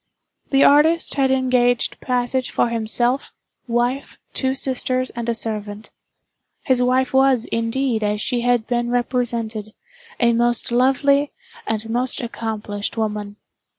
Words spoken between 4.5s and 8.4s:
sisters and a servant. His wife was, indeed, as